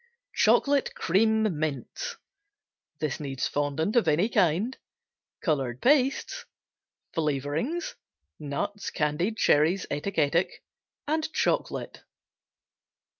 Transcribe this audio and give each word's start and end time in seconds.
Chocolate 0.33 0.95
Cream 0.95 1.59
Mints 1.59 2.17
Fondant 3.51 3.95
of 3.95 4.07
any 4.07 4.29
kind. 4.29 4.75
Color 5.43 5.75
pastes. 5.79 6.45
Flavorings. 7.13 7.93
Nuts, 8.39 8.89
candied 8.89 9.37
cherries, 9.37 9.85
etc., 9.91 10.25
etc. 10.25 10.51
Chocolate. 11.31 12.01